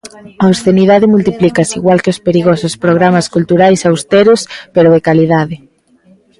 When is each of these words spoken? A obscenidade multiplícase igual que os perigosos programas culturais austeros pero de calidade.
A 0.43 0.45
obscenidade 0.53 1.11
multiplícase 1.15 1.73
igual 1.79 1.99
que 2.03 2.11
os 2.13 2.21
perigosos 2.27 2.73
programas 2.83 3.25
culturais 3.35 3.81
austeros 3.91 4.39
pero 4.73 4.89
de 4.95 5.05
calidade. 5.07 5.55